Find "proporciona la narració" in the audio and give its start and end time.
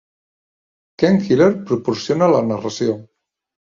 1.69-3.01